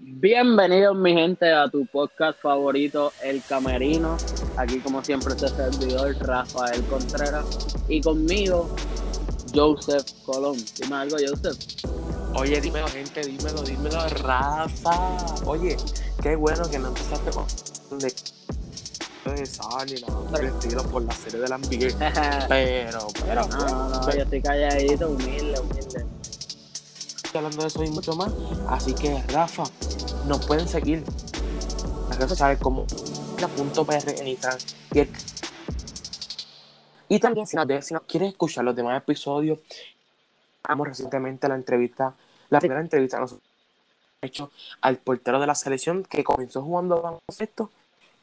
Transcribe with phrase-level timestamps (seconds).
[0.00, 4.16] Bienvenidos mi gente a tu podcast favorito, El Camerino.
[4.56, 7.44] Aquí como siempre este servidor Rafael Contreras
[7.88, 8.68] y conmigo
[9.52, 10.56] Joseph Colón.
[10.80, 11.58] Dime algo Joseph.
[12.36, 15.16] Oye, dímelo gente, dímelo, dímelo Rafa.
[15.44, 15.76] Oye,
[16.22, 18.14] qué bueno que no empezaste con de
[19.34, 21.58] de sal y nada estilo por la serie de la
[22.48, 26.06] pero, pero, no, no, yo estoy calladito, humilde, humilde
[27.36, 28.32] hablando de eso y mucho más.
[28.68, 29.64] Así que, Rafa,
[30.28, 31.02] nos pueden seguir.
[32.08, 32.86] Las redes sociales como
[33.40, 34.58] la punto PR en Instagram
[37.08, 39.58] y, también si nos, si nos quieres escuchar los demás episodios,
[40.68, 42.14] hemos recientemente la entrevista,
[42.50, 43.48] la primera entrevista que nosotros
[44.20, 47.70] hecho al portero de la selección que comenzó jugando baloncesto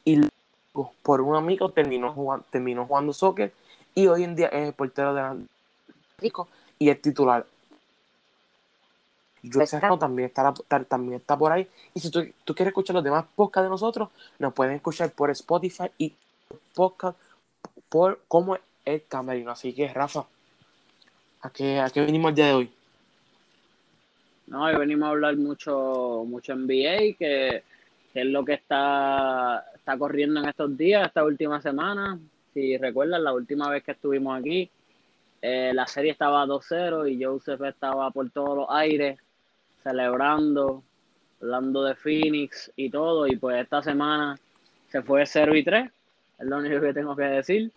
[0.04, 3.52] y luego por un amigo terminó jugando, terminó jugando soccer
[3.94, 5.36] y hoy en día es el portero de la
[6.18, 6.48] Rico
[6.78, 7.46] y es titular
[9.66, 10.52] Cerrado también está,
[10.88, 11.68] también está por ahí.
[11.94, 12.20] Y si tú,
[12.54, 16.12] quieres escuchar los demás podcasts de nosotros, nos pueden escuchar por Spotify y
[16.74, 17.18] podcast
[17.88, 19.50] por como el camerino.
[19.50, 20.26] Así que, Rafa,
[21.42, 22.72] ¿a qué, a qué venimos el día de hoy?
[24.48, 27.62] No, hoy venimos a hablar mucho, mucho NBA, que,
[28.14, 32.18] es lo que está, está corriendo en estos días, esta última semana.
[32.54, 34.70] Si recuerdan, la última vez que estuvimos aquí,
[35.42, 39.18] eh, la serie estaba 2-0 y Joseph estaba por todos los aires
[39.86, 40.82] celebrando,
[41.40, 44.36] hablando de Phoenix y todo, y pues esta semana
[44.88, 45.90] se fue 0 y 3,
[46.38, 47.70] es lo único que tengo que decir,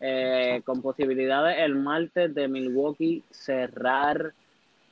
[0.00, 4.32] eh, con posibilidades el martes de Milwaukee cerrar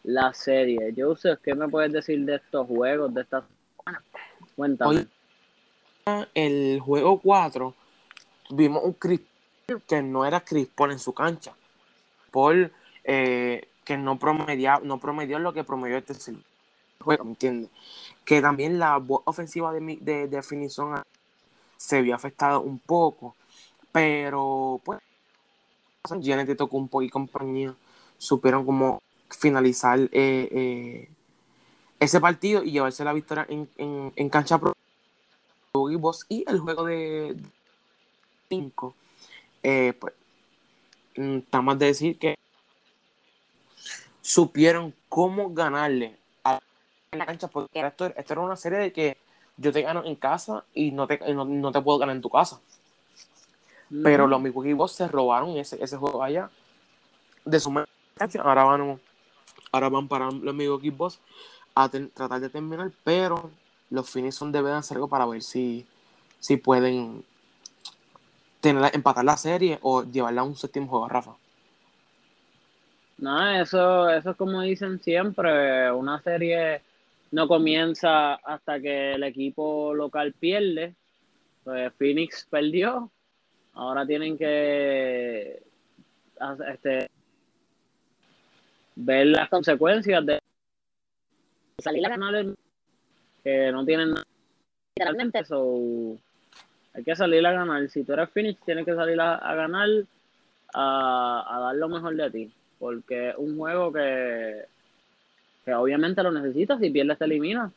[0.02, 0.92] la serie.
[0.96, 3.44] Joseph, ¿qué me puedes decir de estos juegos de esta
[3.78, 4.02] semana?
[4.56, 5.06] Cuéntame.
[6.34, 7.72] el juego 4
[8.50, 9.20] vimos un Chris
[9.86, 11.54] que no era Chris Paul en su cancha.
[12.32, 12.72] Paul
[13.04, 16.14] eh, que no promedió, no promedió lo que promedió este
[17.04, 17.70] juego, ¿me entiendes?
[18.24, 21.02] Que también la voz ofensiva de, de, definición
[21.76, 23.36] se vio afectada un poco,
[23.92, 25.00] pero pues
[26.22, 27.74] Janet un poco y compañía
[28.18, 31.08] supieron como finalizar eh, eh,
[32.00, 33.68] ese partido y llevarse la victoria en,
[34.14, 34.74] en, cancha pro
[36.28, 37.36] y el juego de
[38.48, 38.94] 5
[39.62, 40.14] eh, pues
[41.16, 42.36] mm, está más de decir que
[44.20, 46.16] supieron cómo ganarle
[47.14, 49.16] en la cancha porque esto, era una serie de que
[49.56, 52.60] yo te gano en casa y no te, no, te puedo ganar en tu casa.
[54.02, 56.50] Pero los Milwaukee Bucks se robaron ese, ese juego allá
[57.44, 57.70] de su.
[58.42, 59.00] Ahora van,
[59.70, 61.20] ahora van para los Milwaukee Bucks
[61.74, 63.50] a tratar de terminar, pero
[63.90, 65.86] los Phoenix son deben hacer algo para ver si,
[66.40, 67.24] si pueden
[68.60, 71.34] tener, empatar la serie o llevarla a un séptimo juego, Rafa.
[73.18, 76.82] No, eso, eso es como dicen siempre, una serie
[77.34, 80.94] no comienza hasta que el equipo local pierde.
[81.64, 83.10] Pues Phoenix perdió.
[83.72, 85.60] Ahora tienen que
[86.72, 87.10] este,
[88.94, 90.38] ver las consecuencias de
[91.78, 92.46] salir a ganar
[93.42, 94.24] que no tienen nada
[94.96, 96.16] literalmente eso
[96.94, 99.88] hay que salir a ganar si tú eres Phoenix tienes que salir a, ganar
[100.72, 104.66] a, a, dar lo mejor de ti porque es un juego que
[105.64, 107.72] que obviamente lo necesitas, si pierdes te elimina.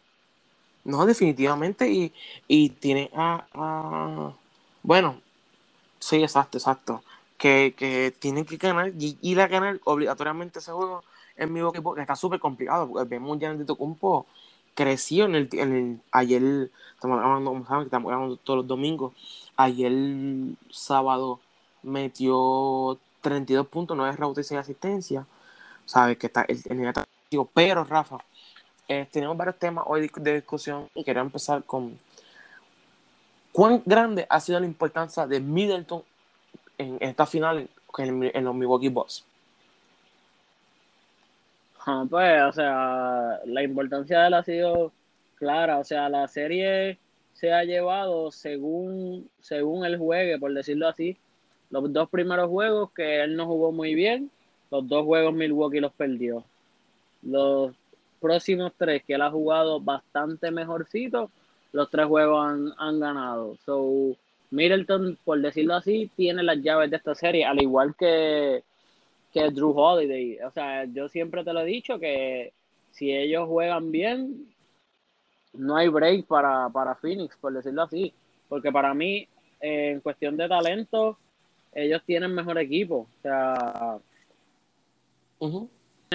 [0.84, 2.14] No, definitivamente, y,
[2.48, 4.34] y tiene a,
[4.84, 5.22] Bueno,
[6.00, 7.04] sí, exacto, exacto.
[7.38, 11.04] Que, que tienen que ganar y ir a ganar obligatoriamente ese juego
[11.38, 14.28] en mi equipo, que está súper complicado, porque vemos ya en Tocumpo
[14.76, 19.14] creció en el, en el ayer, estamos hablando, estamos hablando todos los domingos,
[19.58, 19.94] ayer
[20.72, 21.40] sábado
[21.84, 25.28] metió 32 puntos, 9 rebotes y 6 asistencia,
[25.86, 26.94] sabes que está el, el nivel
[27.54, 28.18] pero, Rafa,
[28.88, 31.98] eh, tenemos varios temas hoy de discusión y quería empezar con
[33.52, 36.04] cuán grande ha sido la importancia de Middleton
[36.78, 37.68] en esta final
[37.98, 39.26] en, los Milwaukee Bucks.
[41.86, 44.92] Ah, pues, o sea, la importancia de él ha sido
[45.36, 45.80] clara.
[45.80, 46.98] O sea, la serie
[47.34, 51.18] se ha llevado según, según él juegue, por decirlo así.
[51.70, 54.32] Los dos primeros juegos que él no jugó muy bien,
[54.72, 56.46] los dos juegos Milwaukee los perdió
[57.28, 57.76] los
[58.20, 61.30] próximos tres que él ha jugado bastante mejorcito,
[61.74, 63.58] los tres juegos han, ganado.
[63.66, 64.16] So,
[64.50, 68.64] Middleton, por decirlo así, tiene las llaves de esta serie, al igual que,
[69.34, 70.40] que Drew Holiday.
[70.40, 72.54] O sea, yo siempre te lo he dicho que
[72.92, 74.48] si ellos juegan bien,
[75.54, 78.14] no hay break para, para Phoenix, por decirlo así.
[78.48, 79.28] Porque para mí,
[79.60, 81.18] en cuestión de talento,
[81.74, 83.08] ellos tienen mejor equipo.
[83.20, 84.00] O sea,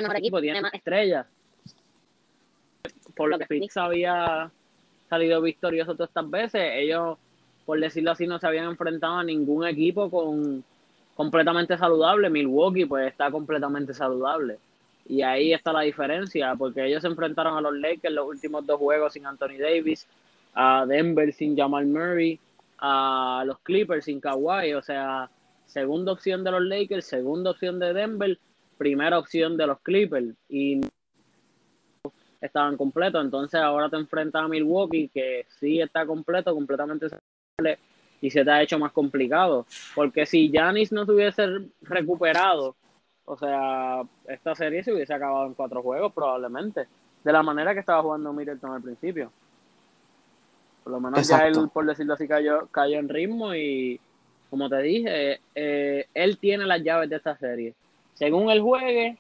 [0.01, 1.27] mejor equipo, tiene más estrellas.
[3.15, 4.51] Por lo que Phoenix había,
[5.13, 6.63] salido victoriosos todas estas veces.
[6.75, 7.19] Ellos,
[7.67, 10.65] por decirlo así, no se habían enfrentado a ningún equipo con
[11.15, 12.31] completamente saludable.
[12.31, 14.57] Milwaukee, pues está completamente saludable.
[15.07, 18.79] Y ahí está la diferencia, porque ellos se enfrentaron a los Lakers los últimos dos
[18.79, 20.07] juegos sin Anthony Davis,
[20.55, 22.41] a Denver sin Jamal Murray,
[22.79, 24.73] a los Clippers sin Kawhi.
[24.73, 25.29] O sea,
[25.67, 28.39] segunda opción de los Lakers, segunda opción de Denver,
[28.79, 30.35] primera opción de los Clippers.
[30.49, 30.81] Y
[32.41, 33.25] estaban completos.
[33.25, 37.09] Entonces ahora te enfrentas a Milwaukee, que sí está completo, completamente
[38.21, 39.67] y se te ha hecho más complicado.
[39.95, 41.47] Porque si Janis no se hubiese
[41.83, 42.77] recuperado,
[43.25, 46.87] o sea, esta serie se hubiese acabado en cuatro juegos probablemente,
[47.23, 49.31] de la manera que estaba jugando Middleton al principio.
[50.85, 54.01] Por lo menos ya él, por decirlo así, cayó, cayó en ritmo y,
[54.51, 57.75] como te dije, eh, él tiene las llaves de esta serie.
[58.15, 59.19] Según él juegue,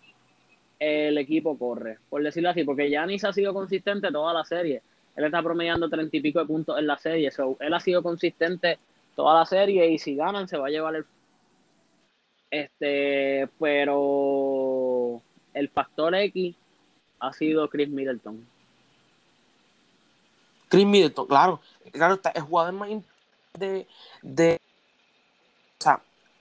[0.78, 4.82] el equipo corre, por decirlo así, porque Yanis ha sido consistente toda la serie.
[5.16, 7.30] Él está promediando treinta y pico de puntos en la serie.
[7.60, 8.78] él ha sido consistente
[9.14, 11.04] toda la serie y si ganan se va a llevar el...
[12.50, 15.22] Este, pero
[15.54, 16.54] el factor X
[17.20, 18.46] ha sido Chris Middleton.
[20.68, 21.60] Chris Middleton, claro,
[21.92, 22.88] claro, está, el jugador más
[23.58, 23.86] de,
[24.22, 24.58] de,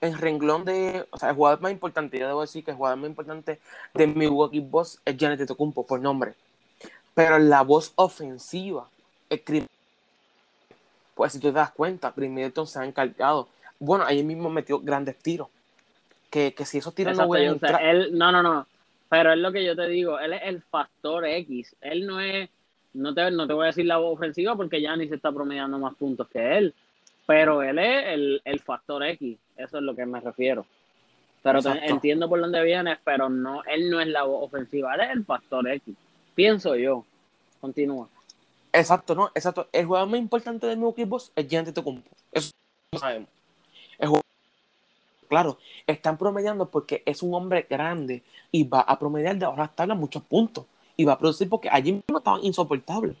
[0.02, 2.98] el renglón de, o sea, el jugador más importante, yo debo decir que el jugador
[2.98, 3.58] más importante
[3.94, 6.34] de Milwaukee Boss es Janet Tocumpo por nombre,
[7.14, 8.88] pero la voz ofensiva
[9.30, 9.64] es Chris
[11.14, 14.80] pues si tú te das cuenta, Chris Middleton se ha encargado, bueno, ahí mismo metió
[14.80, 15.48] grandes tiros,
[16.30, 18.66] que, que si esos tiros no vuelven él, no, no, no,
[19.08, 22.48] pero es lo que yo te digo, él es el factor X, él no es
[22.94, 25.78] no te, no te voy a decir la ofensiva porque ya ni se está promediando
[25.78, 26.74] más puntos que él.
[27.26, 29.38] Pero él es el, factor X.
[29.62, 30.66] Eso es lo que me refiero.
[31.42, 35.24] Pero entiendo por dónde vienes, pero no, él no es la ofensiva, él es el
[35.24, 35.94] factor X.
[36.34, 37.04] Pienso yo.
[37.60, 38.08] Continúa.
[38.72, 39.68] Exacto, no, exacto.
[39.72, 42.08] El jugador más importante de mi equipo es Giannis Tocumpo.
[42.32, 42.50] Eso
[42.92, 43.28] lo sabemos.
[45.28, 49.86] claro, están promediando porque es un hombre grande y va a promediar de ahora hasta
[49.94, 50.64] muchos puntos
[50.96, 53.16] y va a producir porque allí mismo estaba insoportable.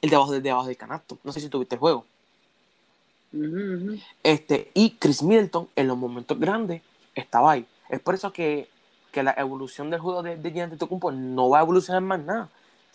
[0.00, 1.18] El de abajo, de abajo del canasto.
[1.22, 2.04] No sé si tuviste el juego.
[4.22, 6.82] Este, y Chris Middleton en los momentos grandes
[7.14, 7.66] estaba ahí.
[7.88, 8.68] Es por eso que,
[9.14, 10.78] la evolución del juego de, de Giannis
[11.12, 12.48] no va a evolucionar más nada.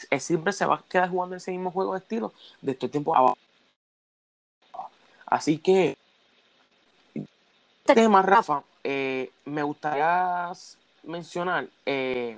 [0.09, 3.15] Es siempre se va a quedar jugando ese mismo juego de estilo de este tiempo
[3.15, 3.37] abajo.
[5.25, 5.97] Así que
[7.13, 10.51] este tema, Rafa, eh, me gustaría
[11.03, 12.37] mencionar eh,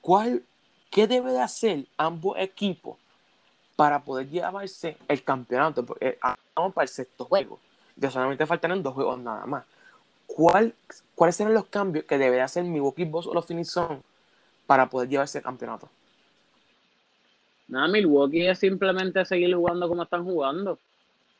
[0.00, 0.42] ¿Cuál,
[0.90, 2.96] ¿Qué debe de hacer ambos equipos
[3.78, 5.86] para poder llevarse el campeonato?
[5.86, 6.18] Porque
[6.56, 7.60] vamos para el sexto juego.
[7.94, 9.64] Ya solamente faltan dos juegos nada más.
[10.26, 10.74] ¿Cuál,
[11.14, 13.78] ¿Cuáles serán los cambios que debe hacer Milwaukee Boss o los Phoenix
[14.66, 15.88] para poder llevarse el campeonato?
[17.68, 20.76] Nada, Milwaukee es simplemente seguir jugando como están jugando.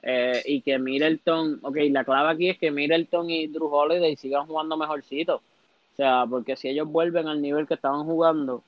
[0.05, 4.47] Eh, y que Middleton, ok, la clave aquí es que Middleton y Drew Holiday sigan
[4.47, 5.39] jugando mejorcito.
[5.39, 8.63] O sea, porque si ellos vuelven al nivel que estaban jugando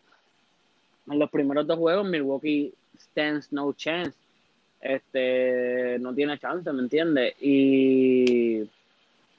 [1.09, 4.19] en los primeros dos juegos, Milwaukee stands no chance.
[4.81, 7.35] Este, no tiene chance, ¿me entiendes?
[7.41, 8.65] Y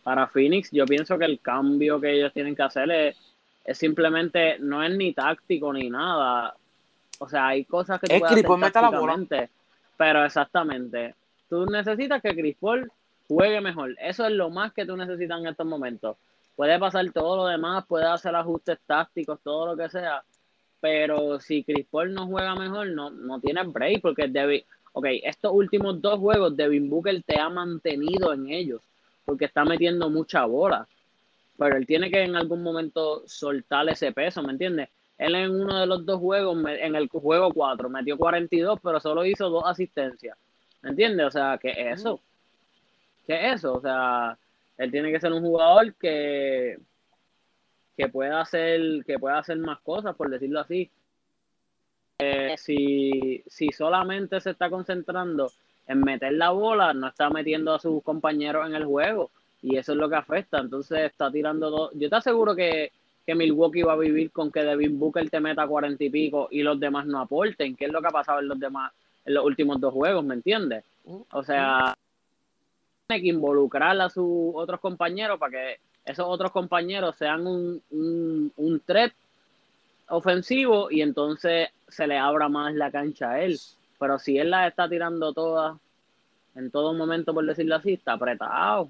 [0.04, 4.84] para Phoenix, yo pienso que el cambio que ellos tienen que hacer es, simplemente, no
[4.84, 6.56] es ni táctico ni nada.
[7.20, 9.50] O sea, hay cosas que tú puedes hacer tácticamente,
[9.98, 11.16] pero exactamente,
[11.50, 12.92] tú necesitas que Chris Paul
[13.28, 13.96] juegue mejor.
[14.00, 16.18] Eso es lo más que tú necesitas en estos momentos
[16.62, 20.24] puede pasar todo lo demás, puede hacer ajustes tácticos, todo lo que sea,
[20.82, 25.54] pero si Chris Paul no juega mejor, no, no tiene break, porque Devin, ok, estos
[25.54, 28.82] últimos dos juegos, Devin Booker te ha mantenido en ellos,
[29.24, 30.88] porque está metiendo mucha bola,
[31.58, 34.90] pero él tiene que en algún momento soltar ese peso, ¿me entiendes?
[35.20, 39.24] Él en uno de los dos juegos, en el juego 4, metió 42, pero solo
[39.24, 40.36] hizo dos asistencias,
[40.82, 41.28] ¿me entiendes?
[41.28, 42.20] O sea, ¿qué es eso?
[43.28, 43.74] ¿Qué es eso?
[43.74, 44.36] O sea,
[44.80, 46.80] él tiene que ser un jugador que,
[48.02, 50.90] que pueda hacer, que pueda hacer más cosas, por decirlo así.
[52.18, 55.52] Eh, si, si solamente se está concentrando
[55.88, 59.30] en meter la bola, no está metiendo a sus compañeros en el juego.
[59.62, 60.60] Y eso es lo que afecta.
[60.60, 61.92] Entonces está tirando dos.
[61.94, 62.92] Yo te aseguro que,
[63.26, 66.64] que Milwaukee va a vivir con que Devin Booker te meta cuarenta y pico y
[66.64, 67.76] los demás no aporten.
[67.76, 68.92] ¿Qué es lo que ha pasado en los demás,
[69.26, 70.24] en los últimos dos juegos?
[70.24, 70.84] ¿Me entiendes?
[71.32, 71.96] O sea,
[73.08, 78.80] que involucrar a sus otros compañeros para que esos otros compañeros sean un, un, un
[78.80, 79.14] threat
[80.10, 83.60] ofensivo y entonces se le abra más la cancha a él.
[84.00, 85.78] Pero si él la está tirando todas
[86.56, 88.90] en todo momento, por decirlo así, está apretado.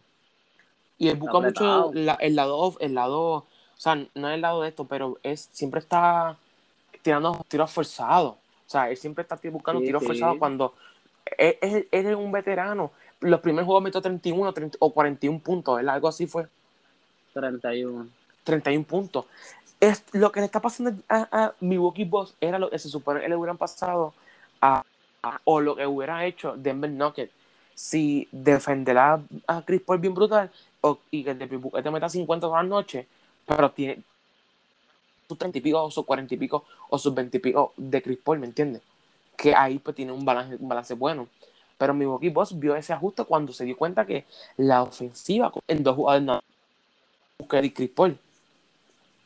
[0.98, 4.70] Y él busca mucho el lado, el lado, o sea, no es el lado de
[4.70, 6.38] esto, pero es siempre está
[7.02, 8.34] tirando tiros forzados.
[8.34, 10.76] O sea, él siempre está buscando tiros forzados cuando
[11.38, 12.92] él, es un veterano.
[13.20, 15.96] Los primeros juegos metió 31 o 41 puntos, ¿verdad?
[15.96, 16.48] Algo así fue.
[17.34, 18.08] 31.
[18.44, 19.26] 31 puntos.
[19.80, 23.22] Es, lo que le está pasando a, a Milwaukee Boss era lo que se supone
[23.22, 24.14] que le hubieran pasado
[24.62, 24.84] a,
[25.44, 27.32] o lo que hubiera hecho Denver Nuggets
[27.74, 32.70] si defenderá a Chris Paul bien brutal o, y que te meta 50 todas las
[32.70, 33.08] noches,
[33.46, 34.04] pero tiene
[35.28, 38.02] sus 30 y pico o sus 40 y pico o sus 20 y pico de
[38.02, 38.82] Chris Paul, ¿me entiendes?
[39.36, 41.28] Que ahí pues tiene un balance, un balance bueno.
[41.78, 44.26] Pero Milwaukee Boss vio ese ajuste cuando se dio cuenta que
[44.58, 46.44] la ofensiva en dos jugadores
[47.48, 48.18] que Chris Paul.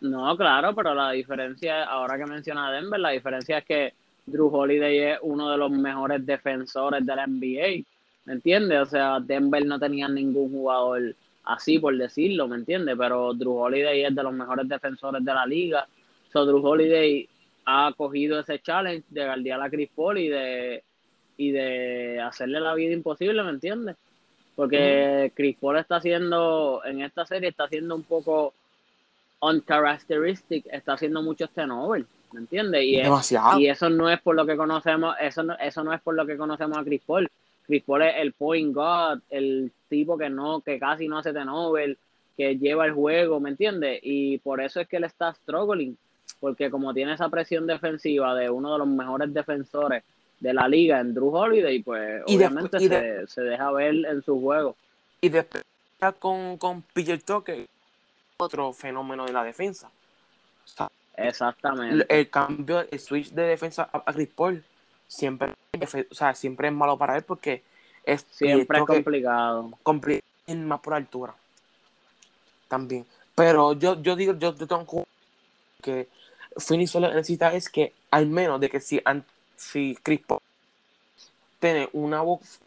[0.02, 3.94] No, claro, pero la diferencia, ahora que menciona Denver, la diferencia es que
[4.26, 7.84] Drew Holiday es uno de los mejores defensores de la NBA,
[8.26, 8.80] ¿me entiendes?
[8.80, 12.96] O sea, Denver no tenía ningún jugador así, por decirlo, ¿me entiendes?
[12.98, 15.88] Pero Drew Holiday es de los mejores defensores de la liga.
[16.32, 17.28] So, Drew Holiday
[17.66, 20.84] ha cogido ese challenge de guardiar a Chris Paul y de,
[21.38, 23.96] y de hacerle la vida imposible, ¿me entiendes?
[24.56, 28.54] Porque Chris Paul está haciendo, en esta serie está haciendo un poco
[29.42, 32.84] uncharacteristic, está haciendo muchos turnovers, ¿me entiendes?
[32.84, 33.02] Y,
[33.60, 36.26] y eso no es por lo que conocemos, eso no, eso no es por lo
[36.26, 37.30] que conocemos a Chris Paul.
[37.68, 41.98] Chris Paul es el point guard, el tipo que no, que casi no hace turnover,
[42.38, 44.00] que lleva el juego, ¿me entiendes?
[44.04, 45.98] Y por eso es que él está struggling,
[46.40, 50.04] porque como tiene esa presión defensiva de uno de los mejores defensores
[50.40, 52.80] de la liga en Drew Holiday, pues obviamente
[53.28, 54.76] se, deja ver en su juego.
[55.22, 55.64] Y después
[56.20, 57.68] con, con PJ Tucker,
[58.38, 59.90] otro fenómeno de la defensa.
[61.18, 62.06] Exactamente.
[62.10, 64.64] El, cambio, el switch de defensa a, Chris Paul
[65.08, 65.54] siempre,
[66.12, 67.64] o sea, siempre es malo para él porque
[68.04, 69.72] es siempre es complicado.
[69.82, 71.34] Complicado más por altura.
[72.68, 73.06] También.
[73.34, 75.06] Pero yo, yo digo, yo, yo tengo
[75.82, 76.08] que
[76.58, 79.02] Phoenix solo necesita es que al menos de que si,
[79.56, 80.40] si Chris Paul
[81.60, 82.60] tiene una voz,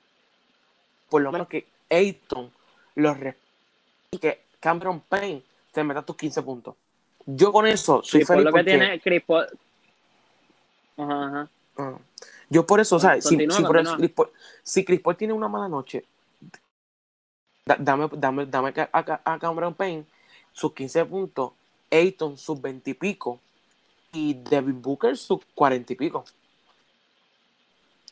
[1.08, 2.50] por lo menos que Ayton
[2.94, 3.16] lo
[4.10, 5.42] y que Cameron Payne
[5.72, 6.74] te meta tus 15 puntos.
[7.26, 8.44] Yo con eso soy feliz.
[8.44, 9.46] Por lo que tiene Chris Paul.
[10.96, 11.48] Ajá, ajá.
[11.76, 11.98] Ah.
[12.50, 13.36] Yo por eso, o sea, si,
[14.62, 16.04] si, Chris Paul, tiene una mala noche,
[17.78, 20.06] dame, dame, dame a, a, Cameron Payne
[20.52, 21.52] sus 15 puntos,
[21.90, 23.38] Ayton sus 20 y pico
[24.12, 26.24] y Devin Booker sus 40 y pico.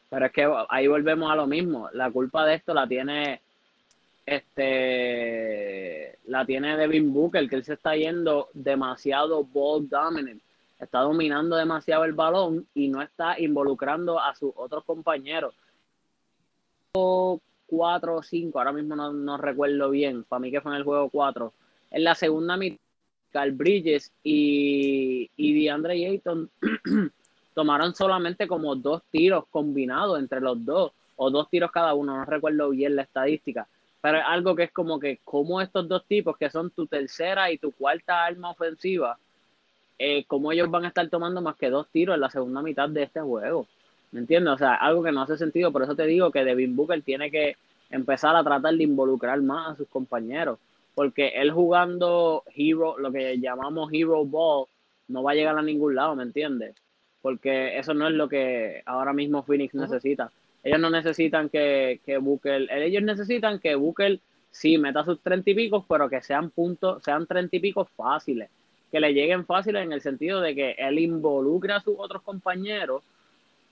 [0.09, 1.89] Pero es que ahí volvemos a lo mismo.
[1.93, 3.41] La culpa de esto la tiene
[4.25, 10.43] este la tiene Devin Booker, que él se está yendo demasiado ball dominant.
[10.79, 15.55] Está dominando demasiado el balón y no está involucrando a sus otros compañeros.
[16.93, 20.25] Cuatro o cinco, ahora mismo no, recuerdo bien.
[20.25, 21.53] Para mí que fue en el juego cuatro.
[21.91, 22.79] En la segunda mitad,
[23.33, 26.51] Carl Bridges y, y DeAndre Ayton
[27.57, 32.25] tomaron solamente como dos tiros combinados entre los dos, o dos tiros cada uno, no
[32.25, 33.67] recuerdo bien la estadística
[34.07, 37.51] pero es algo que es como que, como estos dos tipos, que son tu tercera
[37.51, 39.19] y tu cuarta arma ofensiva,
[39.99, 42.89] eh, como ellos van a estar tomando más que dos tiros en la segunda mitad
[42.89, 43.67] de este juego.
[44.13, 44.55] ¿Me entiendes?
[44.55, 45.73] O sea, algo que no hace sentido.
[45.73, 47.57] Por eso te digo que Devin Booker tiene que
[47.91, 50.61] empezar a tratar de involucrar más a sus compañeros.
[50.95, 54.67] Porque él jugando hero, lo que llamamos hero ball,
[55.09, 56.77] no va a llegar a ningún lado, ¿me entiendes?
[57.26, 60.30] Porque eso no es lo que ahora mismo Phoenix necesita.
[60.62, 64.21] Ellos no necesitan que, que Booker, ellos necesitan que Booker
[64.52, 68.49] sí meta sus treinta y pico, pero que sean puntos, sean treinta y pico fáciles,
[68.92, 73.02] que le lleguen fáciles en el sentido de que él involucre a sus otros compañeros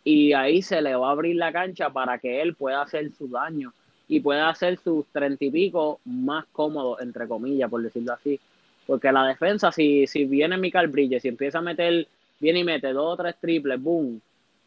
[0.02, 3.28] y ahí se le va a abrir la cancha para que él pueda hacer su
[3.28, 3.73] daño
[4.08, 8.40] y pueda hacer sus treinta y pico más cómodos, entre comillas, por decirlo así.
[8.84, 12.08] Porque la defensa, si, si viene Michael Bridges y empieza a meter,
[12.44, 14.20] viene y mete dos o tres triples, boom,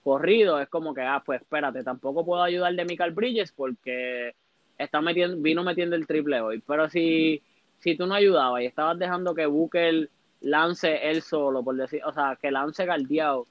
[0.04, 4.34] corrido, es como que, ah, pues espérate, tampoco puedo ayudar de Michael Bridges porque
[4.80, 6.64] está metiendo, vino metiendo el triple hoy.
[6.66, 7.40] Pero si,
[7.80, 10.10] si tú no ayudabas y estabas dejando que Booker
[10.42, 13.46] lance él solo, por decir, o sea, que lance galdeado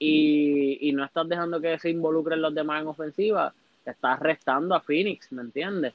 [0.00, 4.74] y, y no estás dejando que se involucren los demás en ofensiva, te estás restando
[4.74, 5.94] a Phoenix, ¿me entiendes?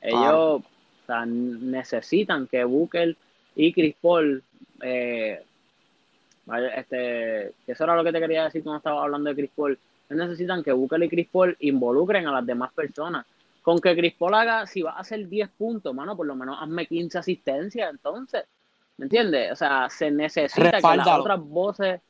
[0.00, 0.62] Ellos
[1.26, 3.14] necesitan que Booker
[3.54, 4.42] y Chris Paul
[4.80, 5.42] eh,
[6.76, 9.78] este, eso era lo que te quería decir cuando estaba hablando de Chris Paul.
[10.10, 13.26] necesitan que Booker y Chris Paul involucren a las demás personas.
[13.62, 16.58] Con que Chris Paul haga, si va a hacer 10 puntos, mano, por lo menos
[16.60, 18.44] hazme 15 asistencias, entonces.
[18.96, 19.52] ¿Me entiendes?
[19.52, 22.00] O sea, se necesita que las otras voces,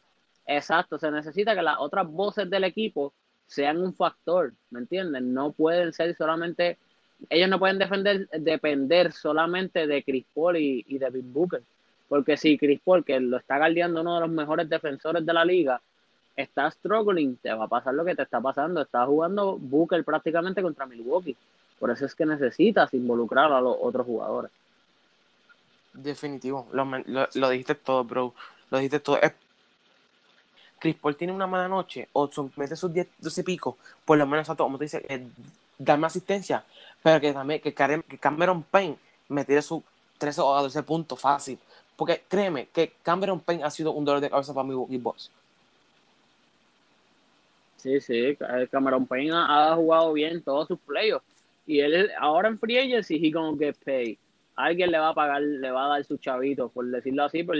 [0.46, 3.12] exacto, se necesita que las otras voces del equipo
[3.46, 5.22] sean un factor, ¿me entiendes?
[5.22, 6.78] No pueden ser solamente,
[7.30, 11.62] ellos no pueden defender, depender solamente de Chris Paul y, y de Booker.
[12.12, 15.46] Porque si Chris Paul, que lo está guardiando uno de los mejores defensores de la
[15.46, 15.80] liga,
[16.36, 18.82] estás struggling, te va a pasar lo que te está pasando.
[18.82, 21.34] Estás jugando Booker prácticamente contra Milwaukee.
[21.80, 24.50] Por eso es que necesitas involucrar a los otros jugadores.
[25.94, 26.86] Definitivo, lo,
[27.32, 28.34] lo, dijiste todo, bro.
[28.70, 29.18] Lo dijiste todo.
[30.78, 34.46] Chris Paul tiene una mala noche o mete sus 10, 12 picos, por lo menos,
[34.48, 35.26] como te dice, eh,
[35.78, 36.62] darme asistencia,
[37.02, 38.98] pero que también que, Cameron Payne
[39.30, 39.82] me tire sus
[40.18, 41.58] 13 o 12 puntos fácil.
[41.96, 45.30] Porque créeme que Cameron Payne ha sido un dolor de cabeza para mi Boss.
[47.76, 48.36] Sí, sí,
[48.70, 51.26] Cameron Payne ha, jugado bien todos sus playoffs.
[51.66, 54.16] Y él ahora en free agency, he gonna get paid.
[54.54, 57.56] Alguien le va a pagar, le va a dar su chavito, por decirlo así, por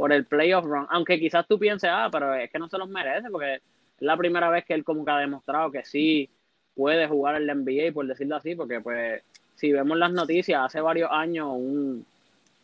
[0.00, 0.86] por el playoff run.
[0.88, 3.60] Aunque quizás tú pienses, ah, pero es que no se los merece, porque es
[3.98, 6.30] la primera vez que él como que ha demostrado que sí
[6.74, 9.22] puede jugar en la NBA, por decirlo así, porque pues
[9.56, 12.06] si vemos las noticias, hace varios años un,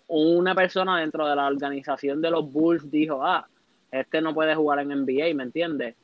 [0.09, 3.47] una persona dentro de la organización de los Bulls dijo, ah,
[3.91, 5.95] este no puede jugar en NBA, ¿me entiendes?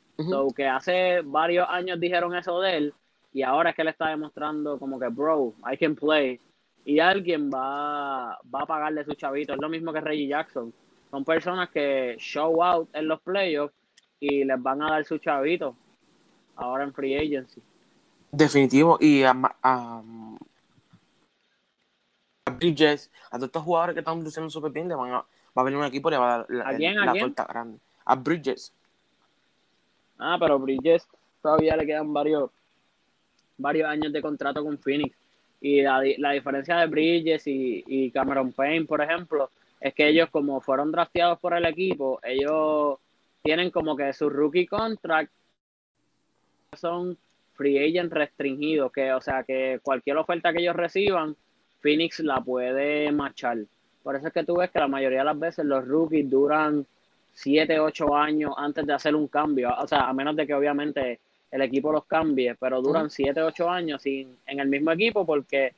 [0.55, 2.95] que hace varios años dijeron eso de él
[3.33, 6.39] y ahora es que le está demostrando como que, bro, I can play.
[6.85, 9.55] Y alguien va, va a pagarle su chavito.
[9.55, 10.73] Es lo mismo que Reggie Jackson.
[11.11, 13.75] Son personas que show out en los playoffs
[14.21, 15.77] y les van a dar su chavito
[16.57, 17.63] ahora en free agency.
[18.31, 18.99] Definitivo.
[19.01, 20.03] Y a,
[22.63, 25.63] a, Bridges, a todos estos jugadores que están luciendo súper bien, le van a, va
[25.63, 27.79] a venir un equipo y le va a dar la, la, grande.
[28.05, 28.73] A Bridges.
[30.19, 31.07] Ah, pero Bridges
[31.41, 32.51] todavía le quedan varios,
[33.59, 35.17] varios años de contrato con Phoenix.
[35.61, 39.51] Y la, diferencia de Bridges y, Cameron Payne, por ejemplo,
[39.81, 42.99] es que ellos, como fueron drafteados por el equipo, ellos
[43.43, 45.31] tienen como que su rookie contract
[46.77, 47.17] son
[47.55, 51.37] free agent restringidos, que o sea que cualquier oferta que ellos reciban,
[51.83, 53.59] Phoenix la puede machar.
[54.03, 56.87] Por eso es que tú ves que la mayoría de las veces los rookies duran
[57.35, 59.75] 7, 8 años antes de hacer un cambio.
[59.79, 61.21] O sea, a menos de que obviamente
[61.51, 65.75] el equipo los cambie, pero duran 7, 8 años sin, en el mismo equipo porque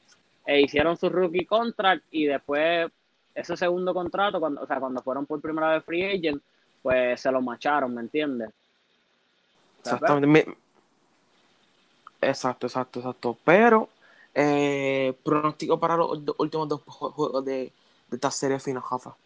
[0.47, 2.91] eh, hicieron su rookie contract y después
[3.35, 6.41] ese segundo contrato, cuando, o sea, cuando fueron por primera vez free agent,
[6.83, 8.51] pues se lo macharon, ¿me entiendes?
[9.81, 10.55] Exactamente.
[12.21, 13.39] Exacto, exacto, exacto.
[13.45, 13.89] Pero,
[14.35, 17.73] eh, pronóstico para los últimos dos juegos de,
[18.09, 19.17] de esta serie final, Jafa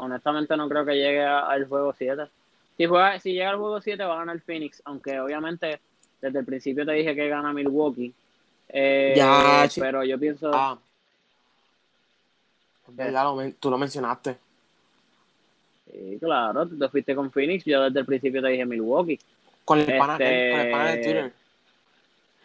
[0.00, 2.24] honestamente no creo que llegue al juego 7.
[2.76, 5.80] Si, juega, si llega al juego 7 va a ganar Phoenix, aunque obviamente
[6.20, 8.12] desde el principio te dije que gana Milwaukee.
[8.68, 10.50] Eh, ya, pero yo pienso...
[10.52, 10.78] Ah.
[13.58, 14.38] tú lo mencionaste.
[15.90, 19.18] Sí, claro, tú te fuiste con Phoenix, yo desde el principio te dije Milwaukee.
[19.64, 21.32] Con el, pana, con el pana de Twitter.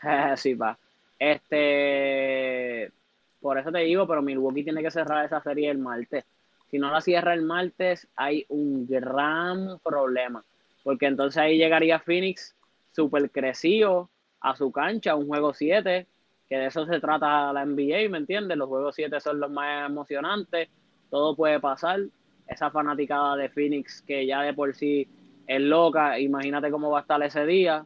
[0.37, 0.77] sí, va.
[1.17, 2.91] Este,
[3.39, 6.25] por eso te digo, pero Milwaukee tiene que cerrar esa serie el martes
[6.69, 10.43] si no la cierra el martes, hay un gran problema.
[10.83, 12.55] Porque entonces ahí llegaría Phoenix
[12.91, 14.09] súper crecido
[14.41, 16.07] a su cancha, un juego 7,
[16.49, 18.57] que de eso se trata la NBA, ¿me entiendes?
[18.57, 20.69] Los juegos 7 son los más emocionantes,
[21.09, 22.01] todo puede pasar.
[22.47, 25.07] Esa fanaticada de Phoenix que ya de por sí
[25.47, 27.85] es loca, imagínate cómo va a estar ese día.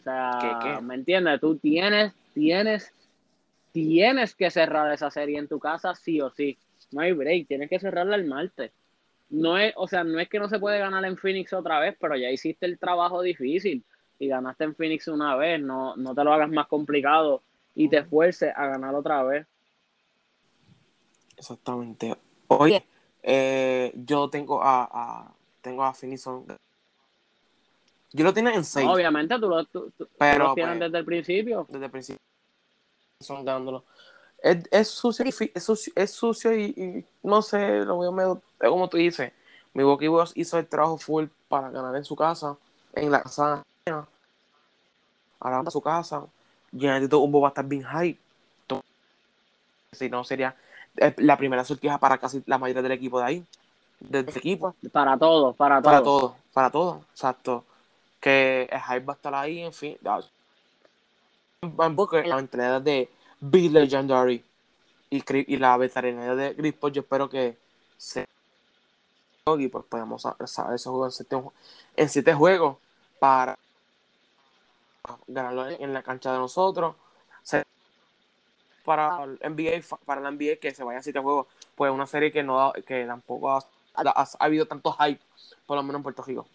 [0.00, 1.40] O sea, ¿me entiendes?
[1.40, 2.92] Tú tienes, tienes,
[3.72, 6.56] tienes que cerrar esa serie en tu casa sí o sí
[6.92, 8.72] no hay break, tienes que cerrarla el martes.
[9.28, 11.96] No es, o sea, no es que no se puede ganar en Phoenix otra vez,
[12.00, 13.84] pero ya hiciste el trabajo difícil
[14.18, 17.42] y ganaste en Phoenix una vez, no, no te lo hagas más complicado
[17.74, 19.46] y te esfuerces a ganar otra vez.
[21.36, 22.14] Exactamente.
[22.48, 22.84] Oye,
[23.22, 25.32] eh, yo tengo a, a,
[25.62, 26.26] tengo a Phoenix
[28.12, 28.88] yo lo tengo en 6.
[28.88, 31.66] obviamente tú lo, tienes pues, desde el principio.
[31.68, 32.20] Desde el principio.
[33.20, 33.84] Son dándolo
[34.42, 35.24] es, sucio,
[35.94, 39.32] es sucio, y, no sé, lo veo medio, como tú dices,
[39.74, 42.56] mi Boss hizo el trabajo full para ganar en su casa,
[42.94, 43.64] en la casa
[45.38, 46.24] ahora a su casa,
[47.08, 48.18] todo un va a estar bien high.
[49.92, 50.54] Si no, sería
[50.96, 53.44] eh, la primera sortija para casi la mayoría del equipo de ahí,
[53.98, 54.74] del equipo.
[54.92, 55.90] Para todo, para todo.
[55.90, 57.64] Para todo, para todo, exacto.
[58.20, 59.96] Que el hype va a estar ahí, en fin.
[61.62, 63.08] Van Booker, la mentalidad de
[63.40, 64.44] Be Legendary.
[65.10, 67.56] Y, y la veterinaria de Chris yo espero que
[67.96, 68.26] se
[69.58, 71.06] y pues podamos saber ese juego
[71.96, 72.76] en siete, juegos
[73.18, 73.58] para
[75.26, 76.94] ganarlo en la cancha de nosotros.
[78.84, 82.32] Para el NBA, para la NBA que se vaya a siete juegos, pues una serie
[82.32, 85.20] que no que tampoco ha, ha, habido tanto hype,
[85.66, 86.46] por lo menos en Puerto Rico.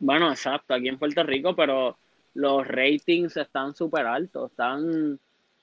[0.00, 1.98] Bueno, exacto, aquí en Puerto Rico, pero
[2.34, 5.18] los ratings están súper altos, están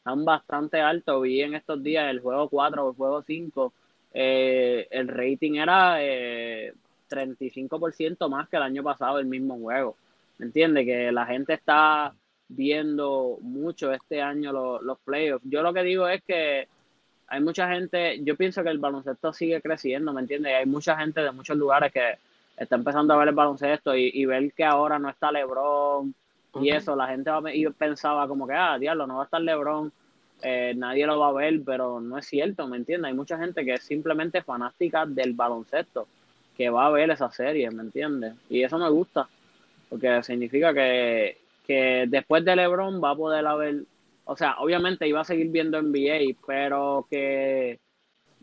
[0.05, 1.21] están bastante altos.
[1.23, 3.73] Vi en estos días el juego 4 o el juego 5,
[4.13, 6.73] eh, el rating era eh,
[7.09, 9.95] 35% más que el año pasado el mismo juego.
[10.37, 10.85] ¿Me entiendes?
[10.85, 12.13] Que la gente está
[12.47, 15.45] viendo mucho este año los, los playoffs.
[15.49, 16.67] Yo lo que digo es que
[17.27, 20.53] hay mucha gente, yo pienso que el baloncesto sigue creciendo, ¿me entiendes?
[20.53, 22.19] Hay mucha gente de muchos lugares que
[22.57, 26.13] está empezando a ver el baloncesto y, ver que ahora no está LeBron
[26.61, 29.41] y eso, la gente va, y pensaba como que, ah, diablo, no va a estar
[29.41, 29.91] LeBron,
[30.41, 33.09] eh, nadie lo va a ver, pero no es cierto, ¿me entiendes?
[33.09, 36.07] Hay mucha gente que es simplemente fanática del baloncesto,
[36.55, 38.35] que va a ver esa serie, ¿me entiendes?
[38.49, 39.27] Y eso me gusta,
[39.89, 43.83] porque significa que, que después de LeBron va a poder haber
[44.25, 47.79] o sea, obviamente iba a seguir viendo NBA, pero que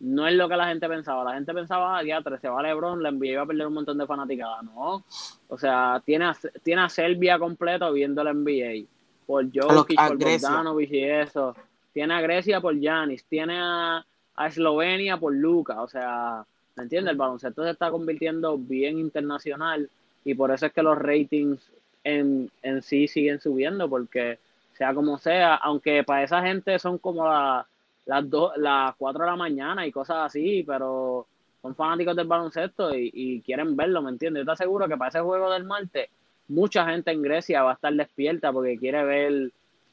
[0.03, 1.23] no es lo que la gente pensaba.
[1.23, 3.97] La gente pensaba, ah, ya, se va LeBron, la NBA iba a perder un montón
[3.99, 4.65] de fanaticadas.
[4.65, 5.05] No.
[5.49, 8.85] O sea, tiene a, tiene a Serbia completo viendo la NBA.
[9.27, 11.55] Por Jokic, por Bogdanovic y eso.
[11.93, 13.25] Tiene a Grecia por Giannis.
[13.25, 14.05] Tiene a,
[14.45, 15.81] Eslovenia por Luca.
[15.83, 17.13] O sea, ¿me entiendes?
[17.13, 19.89] El baloncesto se está convirtiendo bien internacional
[20.25, 21.71] y por eso es que los ratings
[22.03, 24.41] en, en sí siguen subiendo porque
[24.77, 27.25] sea como sea, aunque para esa gente son como
[28.07, 31.27] las dos, las 4 de la mañana y cosas así, pero
[31.61, 34.41] son fanáticos del baloncesto y, quieren verlo, ¿me entiendes?
[34.43, 36.09] Yo te aseguro que para ese juego del martes,
[36.49, 39.51] mucha gente en Grecia va a estar despierta porque quiere ver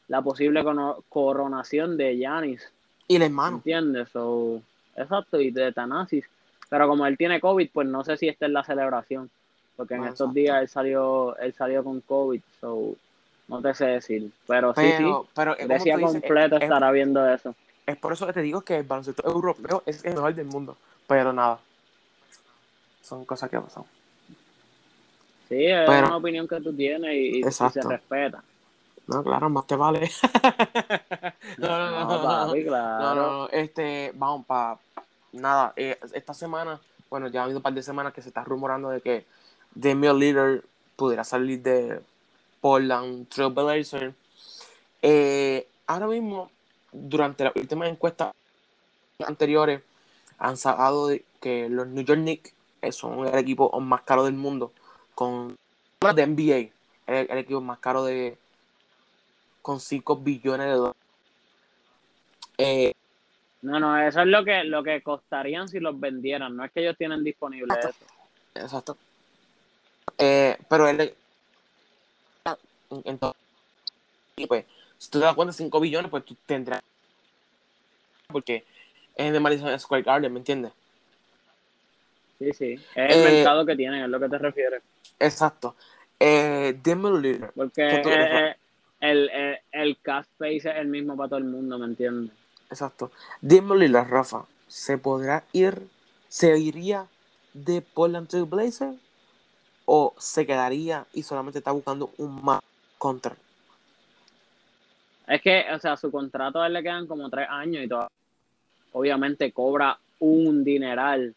[0.08, 0.64] la posible
[1.10, 2.68] coronación de Yanis.
[3.08, 3.58] Y el hermano.
[3.58, 4.10] ¿Entiendes?
[4.10, 4.62] So,
[4.96, 6.26] exacto, y de Tanasis.
[6.70, 9.30] Pero como él tiene COVID, pues no sé si esta es la celebración.
[9.76, 12.42] Porque en estos días él salió, él salió con COVID.
[12.60, 12.96] So,
[13.48, 15.06] no te sé decir, pero, sí, sí.
[15.36, 17.56] Pero Grecia completo estará viendo eso.
[17.90, 20.78] Es por eso que te digo que el baloncesto europeo es el mejor del mundo.
[21.08, 21.60] Pero nada.
[23.02, 23.84] Son cosas que pasan.
[25.48, 28.44] Sí, es una opinión que tú tienes y, se respeta.
[29.08, 30.12] No, claro, más te vale.
[31.58, 34.78] no, no, no, no, no, no, este, vamos, para
[35.32, 38.44] nada, eh, esta semana, bueno, ya ha habido un par de semanas que se está
[38.44, 39.26] rumorando de que
[39.74, 40.64] Damian Leader
[40.96, 42.00] pudiera salir de,
[42.62, 44.14] Portland Trailblazers.
[45.02, 46.52] Eh, ahora mismo,
[46.92, 48.34] durante las últimas encuestas
[49.26, 49.82] anteriores,
[50.38, 51.10] han sacado
[51.42, 54.72] que los New York Knicks eh, son el equipo más caro del mundo,
[55.14, 55.58] con
[56.16, 56.72] de NBA,
[57.08, 58.38] el, equipo más caro de
[59.62, 61.02] con 5 billones de dólares.
[62.58, 62.94] Eh,
[63.62, 66.80] no, no, eso es lo que, lo que costarían si los vendieran, no es que
[66.80, 67.90] ellos tienen disponible eso.
[68.56, 68.98] Exacto.
[70.18, 71.14] pero el,
[72.90, 73.40] entonces,
[74.48, 74.66] pues,
[75.00, 76.82] si tú te das cuenta, 5 billones, pues tú tendrás.
[78.28, 78.66] Porque
[79.16, 80.74] es de Madison Square Garden, ¿me entiendes?
[82.38, 82.74] Sí, sí.
[82.94, 84.84] Es el eh, mercado que tienen, es lo que te refieres.
[85.18, 85.76] Exacto.
[86.20, 88.56] Eh, dime Porque eh,
[89.00, 92.36] el, el, el cast space es el mismo para todo el mundo, ¿me entiendes?
[92.70, 93.12] Exacto.
[93.42, 94.46] Dime Rafa.
[94.68, 95.88] ¿Se podrá ir,
[96.28, 97.08] se iría
[97.54, 98.94] de Portland to Blazer?
[99.86, 102.62] ¿O se quedaría y solamente está buscando un más
[102.98, 103.36] contra.
[105.30, 108.08] Es que, o sea, su contrato a él le quedan como tres años y todo.
[108.94, 111.36] Obviamente cobra un dineral.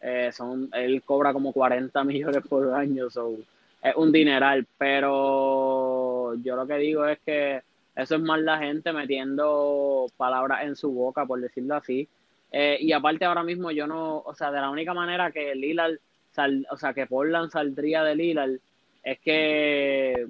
[0.00, 3.36] Eh, son, él cobra como 40 millones por año, so,
[3.82, 7.62] es un dineral, pero yo lo que digo es que
[7.96, 12.08] eso es más la gente metiendo palabras en su boca, por decirlo así.
[12.52, 15.98] Eh, y aparte ahora mismo yo no, o sea, de la única manera que Lillard,
[16.30, 18.58] sal, o sea, que Portland saldría de Lillard
[19.02, 20.28] es que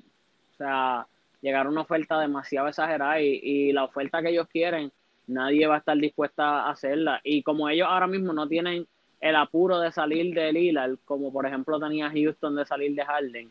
[0.54, 1.06] o sea,
[1.44, 4.90] llegar a una oferta demasiado exagerada y, la oferta que ellos quieren,
[5.26, 7.20] nadie va a estar dispuesta a hacerla.
[7.22, 8.86] Y como ellos ahora mismo no tienen
[9.20, 13.50] el apuro de salir de Lillard, como por ejemplo tenía Houston de salir de Harden,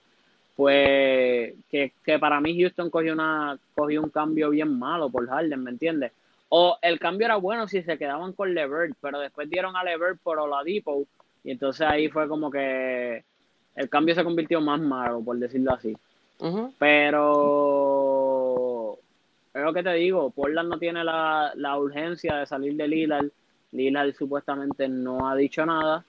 [0.56, 5.70] pues que, para mí Houston cogió, una, cogió un cambio bien malo por Harden, ¿me
[5.70, 6.12] entiendes?
[6.50, 10.20] O el cambio era bueno si se quedaban con Levert, pero después dieron a Levert
[10.20, 11.06] por Oladipo
[11.44, 13.24] y entonces ahí fue como que
[13.76, 15.96] el cambio se convirtió más malo, por decirlo así.
[16.78, 17.44] Pero
[19.54, 23.30] es lo que te digo, Portland no tiene la, urgencia de salir de Lillard.
[23.72, 26.04] Lillard supuestamente no ha dicho nada,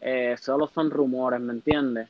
[0.00, 2.08] eh, solo son rumores, ¿me entiendes?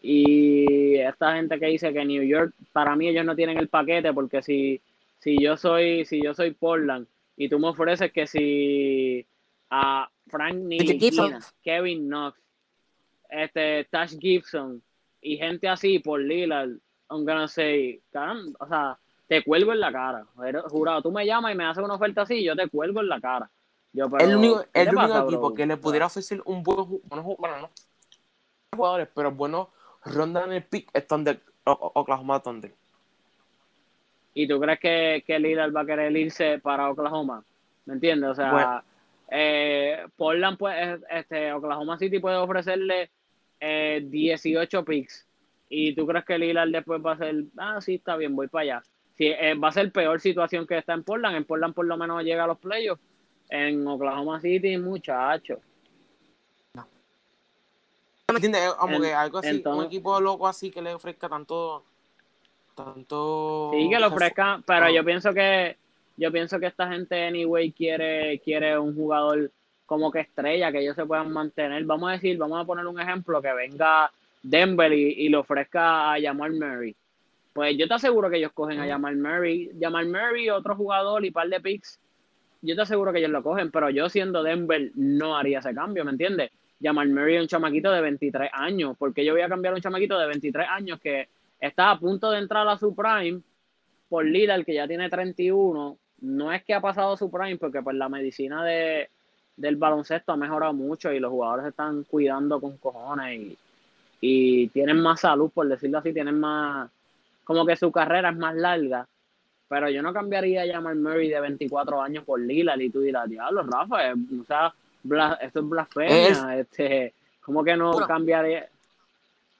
[0.00, 4.12] Y esta gente que dice que New York, para mí ellos no tienen el paquete
[4.12, 4.80] porque si,
[5.18, 9.26] si yo soy si yo soy Portland y tú me ofreces que si
[9.70, 12.38] a Frank Ntilikina, Kevin Knox,
[13.28, 14.80] este Tash Gibson
[15.20, 16.78] y gente así por Lillard
[17.10, 18.00] I'm gonna say,
[18.58, 20.26] o sea, te cuelgo en la cara.
[20.68, 23.20] Jurado, tú me llamas y me haces una oferta así, yo te cuelgo en la
[23.20, 23.50] cara.
[23.92, 27.70] Yo, el único, el único equipo que le pudiera ofrecer un buen bueno, bueno, no
[28.76, 29.68] jugadores, pero buenos
[30.04, 32.72] ronda en el pick es Thunder, Oklahoma Thunder.
[34.34, 37.42] ¿Y tú crees que, que Lillard va a querer irse para Oklahoma?
[37.86, 38.30] ¿Me entiendes?
[38.30, 38.84] O sea,
[39.30, 43.10] eh, Portland, pues, este, Oklahoma City puede ofrecerle
[43.58, 45.27] eh, 18 picks
[45.68, 48.62] y tú crees que Lillard después va a ser, ah, sí, está bien, voy para
[48.62, 48.82] allá.
[49.16, 51.36] Si, eh, va a ser peor situación que está en Portland.
[51.36, 53.02] En Portland por lo menos llega a los playoffs.
[53.50, 55.58] En Oklahoma City, muchacho.
[56.74, 56.86] No.
[58.28, 58.74] ¿Me entiendes?
[58.74, 61.84] Como que algo así, un equipo loco así que le ofrezca tanto.
[62.74, 63.70] Tanto.
[63.74, 65.76] Sí, que le ofrezca, pero yo pienso que.
[66.16, 69.52] Yo pienso que esta gente, anyway, quiere, quiere un jugador
[69.86, 71.84] como que estrella, que ellos se puedan mantener.
[71.84, 74.10] Vamos a decir, vamos a poner un ejemplo, que venga
[74.48, 76.94] Denver y, le ofrezca a Jamal Murray.
[77.52, 81.30] Pues yo te aseguro que ellos cogen a Jamal Murray, Jamal Murray, otro jugador y
[81.30, 81.98] par de picks.
[82.62, 86.04] Yo te aseguro que ellos lo cogen, pero yo siendo Denver no haría ese cambio,
[86.04, 86.50] ¿me entiendes?
[86.80, 88.96] Jamal Murray es un chamaquito de 23 años.
[88.98, 91.28] porque yo voy a cambiar a un chamaquito de 23 años que
[91.60, 93.40] está a punto de entrar a su prime
[94.08, 95.98] por Lillard, que ya tiene 31?
[96.20, 99.10] No es que ha pasado su prime, porque pues la medicina de,
[99.56, 103.58] del baloncesto ha mejorado mucho y los jugadores se están cuidando con cojones y
[104.20, 106.90] y tienen más salud, por decirlo así, tienen más,
[107.44, 109.06] como que su carrera es más larga.
[109.68, 113.28] Pero yo no cambiaría a Jamal Murray de 24 años por Lillard y tú dirás,
[113.28, 114.74] diablo, Rafa, o sea,
[115.40, 118.68] esto es blasfemia, este, ¿cómo que no cambiaría?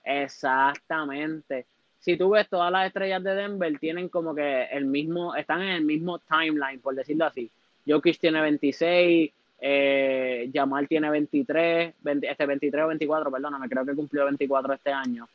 [0.03, 1.66] Exactamente.
[1.99, 5.68] Si tú ves todas las estrellas de Denver tienen como que el mismo, están en
[5.68, 7.51] el mismo timeline, por decirlo así.
[7.87, 14.25] Jokic tiene 26, eh, Jamal tiene 23, este 23 o 24, perdóname, creo que cumplió
[14.25, 15.29] 24 este año.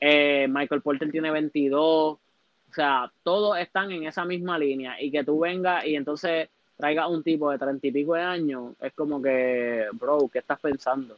[0.00, 1.88] Eh, Michael Porter tiene 22.
[1.90, 2.18] O
[2.72, 5.00] sea, todos están en esa misma línea.
[5.00, 8.72] Y que tú vengas y entonces traigas un tipo de 30 y pico de años,
[8.80, 11.16] es como que, bro, ¿qué estás pensando?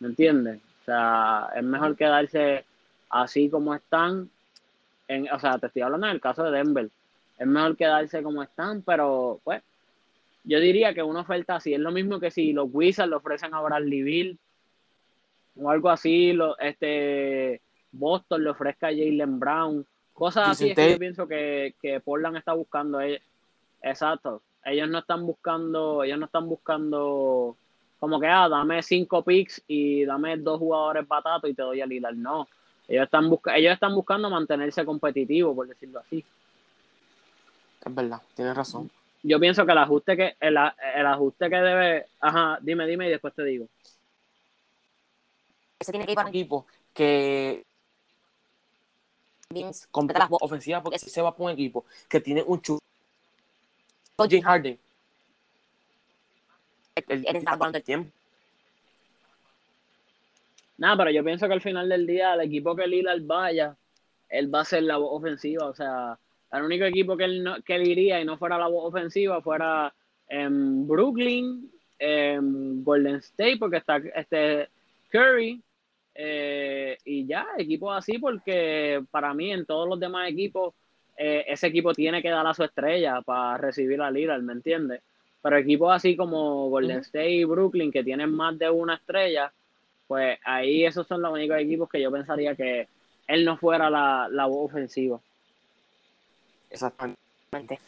[0.00, 0.60] ¿Me entiendes?
[0.82, 2.64] O sea, es mejor quedarse
[3.08, 4.30] así como están.
[5.08, 6.90] En, o sea, te estoy hablando en el caso de Denver.
[7.38, 9.62] Es mejor quedarse como están, pero pues
[10.44, 13.54] yo diría que una oferta así es lo mismo que si los Wizards le ofrecen
[13.54, 14.38] a Bradley Bill
[15.56, 17.60] o algo así, lo, este
[17.92, 22.36] Boston le ofrezca a Jalen Brown, cosas así es que yo pienso que, que Portland
[22.36, 23.00] está buscando.
[23.00, 23.20] Eh,
[23.82, 24.42] exacto.
[24.64, 27.56] Ellos no están buscando, ellos no están buscando
[28.00, 31.86] como que ah, dame cinco picks y dame dos jugadores batatos y te doy a
[31.86, 32.16] Lillard.
[32.16, 32.48] No.
[32.88, 36.24] Ellos están buscando, ellos están buscando mantenerse competitivos, por decirlo así.
[37.84, 38.90] Es verdad, tienes razón
[39.22, 43.10] yo pienso que el ajuste que el, el, ajuste que debe, ajá, dime, dime y
[43.10, 43.66] después te digo.
[45.78, 47.64] Ese tiene que ir para un equipo que
[49.90, 52.78] completa las ofensivas porque si se va para un equipo que tiene un chulo
[54.18, 54.78] James Harden.
[56.94, 58.10] Está jugando el tiempo.
[60.78, 63.76] Nada, pero yo pienso que al final del día el equipo que Lillard vaya,
[64.28, 66.18] él va a ser la voz ofensiva, o sea,
[66.52, 69.92] el único equipo que él, que iría y no fuera la voz ofensiva fuera
[70.28, 74.68] en Brooklyn, en Golden State, porque está este
[75.10, 75.62] Curry,
[76.14, 80.74] eh, y ya, equipos así, porque para mí en todos los demás equipos,
[81.16, 85.02] eh, ese equipo tiene que dar a su estrella para recibir a Lillard, ¿me entiendes?
[85.42, 89.52] Pero equipos así como Golden State y Brooklyn, que tienen más de una estrella,
[90.06, 92.88] pues ahí esos son los únicos equipos que yo pensaría que
[93.26, 95.20] él no fuera la, la voz ofensiva.
[96.72, 97.78] Exactamente.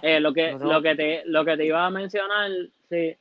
[0.00, 2.50] Eh, lo, que, lo, que te, lo que te iba a mencionar,
[2.88, 3.14] sí,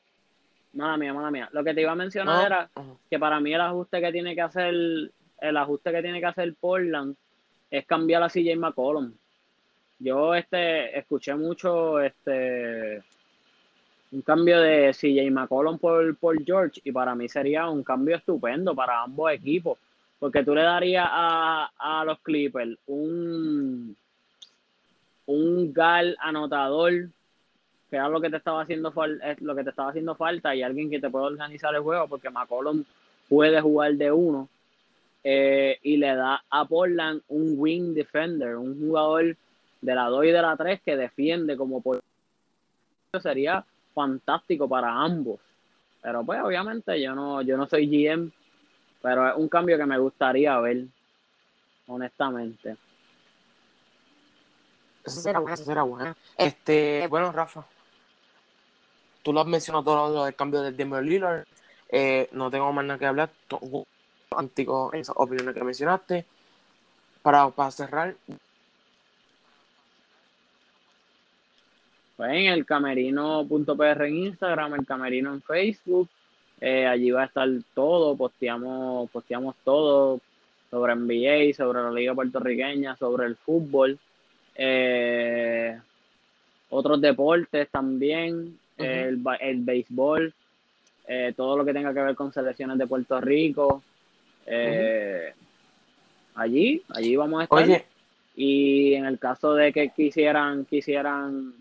[0.74, 1.50] mala mía, mala mía.
[1.52, 2.70] Lo que te iba a mencionar era
[3.10, 6.54] que para mí el ajuste que tiene que hacer, el ajuste que tiene que hacer
[6.60, 7.16] Portland
[7.70, 9.12] es cambiar a CJ McCollum.
[10.00, 13.04] Yo este escuché mucho este
[14.12, 18.76] un cambio de CJ McCollum por, por George y para mí sería un cambio estupendo
[18.76, 19.78] para ambos equipos
[20.20, 23.96] porque tú le darías a, a los Clippers un
[25.32, 27.10] un gal anotador,
[27.90, 28.94] que era lo que te estaba haciendo
[29.40, 32.30] lo que te estaba haciendo falta, y alguien que te pueda organizar el juego, porque
[32.30, 32.84] McCollum
[33.28, 34.50] puede jugar de uno,
[35.24, 39.36] eh, y le da a Portland un wing defender, un jugador
[39.82, 42.02] de la 2 y de la 3 que defiende como por
[43.22, 43.64] sería
[43.94, 45.40] fantástico para ambos.
[46.02, 48.32] Pero pues obviamente yo no, yo no soy GM,
[49.02, 50.86] pero es un cambio que me gustaría ver,
[51.88, 52.78] honestamente.
[55.04, 56.16] Eso será bueno, eso será bueno.
[56.38, 57.66] Este, bueno, Rafa,
[59.24, 61.46] tú lo has mencionado todo lo del cambio del Denver Lillard.
[61.90, 63.30] Eh, no tengo más nada que hablar.
[64.32, 66.26] Antico, esas opiniones que mencionaste.
[67.22, 68.16] Para, para cerrar.
[72.18, 76.10] Pues en el camerino.pr en Instagram, el camerino en Facebook.
[76.60, 80.20] Eh, allí va a estar todo, posteamos, posteamos todo
[80.70, 84.00] sobre NBA, sobre la liga puertorriqueña, sobre el fútbol.
[84.56, 85.80] Eh,
[86.70, 90.34] otros deportes también, el, el, béisbol,
[91.08, 93.84] eh, todo lo que tenga que ver con selecciones de Puerto Rico.
[94.46, 95.34] Eh,
[96.36, 97.86] allí, allí vamos a estar.
[98.36, 101.54] Y en el caso de que quisieran, quisieran,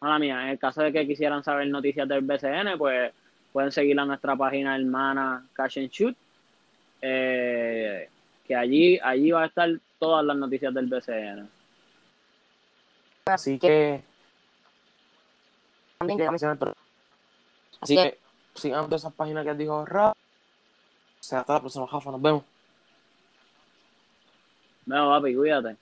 [0.00, 3.12] mala mía, en el caso de que quisieran saber noticias del BCN, pues
[3.52, 6.16] pueden seguir a nuestra página hermana Cash and Shoot,
[7.02, 8.08] eh,
[8.46, 11.48] que allí, allí va a estar todas las noticias del BCN.
[13.26, 14.02] Así que
[17.80, 18.18] Así que
[18.54, 20.10] sigan todas esas páginas que dijo Ra.
[20.10, 20.14] O
[21.20, 22.10] sea, hasta la próxima, Jafa.
[22.10, 22.44] Nos vemos.
[24.86, 25.76] No, papi, cuídate.